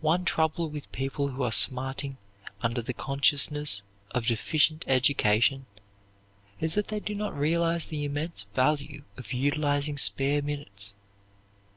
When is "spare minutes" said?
9.98-10.94